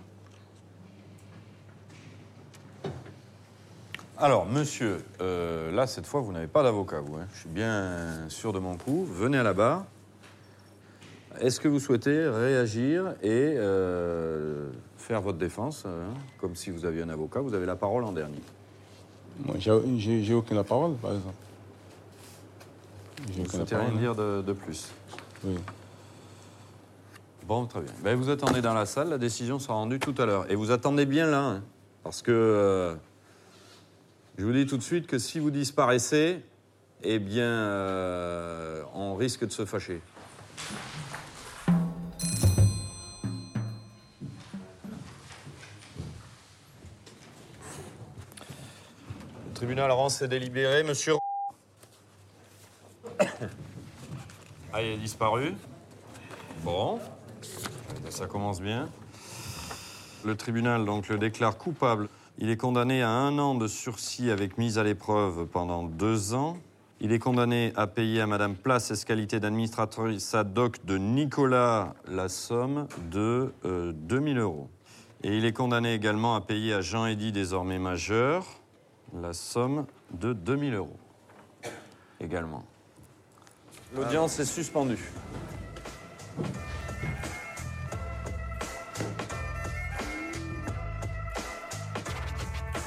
Alors, 4.21 4.45
monsieur, 4.47 4.99
euh, 5.23 5.71
là, 5.73 5.87
cette 5.87 6.07
fois, 6.07 6.21
vous 6.21 6.33
n'avez 6.33 6.47
pas 6.47 6.63
d'avocat, 6.63 7.01
vous. 7.01 7.17
hein. 7.17 7.27
Je 7.33 7.41
suis 7.41 7.49
bien 7.49 8.29
sûr 8.29 8.53
de 8.53 8.59
mon 8.59 8.77
coup. 8.77 9.05
Venez 9.11 9.39
à 9.39 9.43
la 9.43 9.55
barre. 9.55 9.85
Est-ce 11.41 11.59
que 11.59 11.69
vous 11.69 11.81
souhaitez 11.81 12.29
réagir 12.29 13.15
et 13.23 13.55
euh, 13.57 14.69
faire 14.99 15.23
votre 15.23 15.39
défense, 15.39 15.85
hein, 15.87 16.13
comme 16.39 16.55
si 16.55 16.71
vous 16.71 16.85
aviez 16.85 17.03
un 17.03 17.09
avocat? 17.09 17.41
Vous 17.41 17.55
avez 17.55 17.65
la 17.67 17.77
parole 17.77 18.05
en 18.05 18.13
dernier. 18.13 18.41
Moi, 19.47 19.57
j'ai- 19.59 20.35
aucune 20.35 20.63
parole, 20.65 20.95
par 20.97 21.13
exemple. 21.13 21.35
Vous 23.33 23.43
ne 23.43 23.49
souhaitez 23.49 23.77
rien 23.77 23.85
parole. 23.87 24.01
dire 24.01 24.15
de, 24.15 24.43
de 24.43 24.53
plus? 24.53 24.91
Oui. 25.45 25.55
Bon, 27.47 27.65
très 27.65 27.81
bien. 27.81 27.93
Ben, 28.03 28.17
vous 28.19 28.29
attendez 28.29 28.61
dans 28.61 28.75
la 28.75 28.85
salle, 28.85 29.09
la 29.09 29.19
décision 29.19 29.59
sera 29.59 29.75
rendue 29.75 29.99
tout 29.99 30.15
à 30.19 30.27
l'heure. 30.27 30.51
Et 30.51 30.55
vous 30.57 30.71
attendez 30.73 31.07
bien 31.07 31.27
là, 31.27 31.43
hein, 31.43 31.63
parce 32.03 32.21
que 32.23 32.31
euh, 32.33 32.95
je 34.39 34.45
vous 34.45 34.53
dis 34.53 34.67
tout 34.67 34.77
de 34.77 34.83
suite 34.83 35.07
que 35.07 35.19
si 35.19 35.39
vous 35.39 35.51
disparaissez, 35.51 36.43
eh 37.03 37.19
bien, 37.19 37.45
euh, 37.45 38.83
on 38.95 39.15
risque 39.15 39.47
de 39.47 39.53
se 39.53 39.65
fâcher. 39.65 40.01
Le 49.47 49.55
tribunal 49.55 49.91
rend 49.91 50.09
ses 50.09 50.29
délibérés, 50.29 50.83
monsieur. 50.83 51.15
Ah, 54.73 54.81
il 54.83 54.93
a 54.93 54.97
disparu. 54.97 55.57
Bon, 56.63 57.01
Ben, 58.05 58.11
ça 58.11 58.29
commence 58.29 58.61
bien. 58.61 58.89
Le 60.25 60.37
tribunal 60.37 60.85
donc 60.85 61.09
le 61.09 61.19
déclare 61.19 61.59
coupable. 61.59 62.09
Il 62.43 62.49
est 62.49 62.57
condamné 62.57 63.03
à 63.03 63.11
un 63.11 63.39
an 63.39 63.55
de 63.55 63.69
sursis 63.69 64.31
avec 64.31 64.57
mise 64.57 64.79
à 64.79 64.83
l'épreuve 64.83 65.45
pendant 65.45 65.83
deux 65.83 66.33
ans. 66.33 66.57
Il 66.99 67.13
est 67.13 67.19
condamné 67.19 67.71
à 67.77 67.87
payer 67.87 68.23
à 68.23 68.27
Madame 68.27 68.55
Place, 68.55 68.91
escalité 68.91 69.41
d'administratrice 69.41 70.35
ad 70.35 70.57
hoc 70.57 70.83
de 70.87 70.97
Nicolas, 70.97 71.95
la 72.09 72.31
somme 72.31 72.87
de 73.11 73.53
euh, 73.67 73.93
2000 73.95 74.39
euros. 74.39 74.71
Et 75.23 75.37
il 75.37 75.45
est 75.45 75.53
condamné 75.53 75.93
également 75.93 76.35
à 76.35 76.41
payer 76.41 76.73
à 76.73 76.81
Jean 76.81 77.05
Eddy, 77.05 77.31
désormais 77.31 77.79
majeur, 77.79 78.47
la 79.21 79.35
somme 79.35 79.85
de 80.11 80.33
2000 80.33 80.75
euros. 80.77 80.97
Également. 82.21 82.65
L'audience 83.95 84.41
est 84.41 84.47
suspendue. 84.47 85.13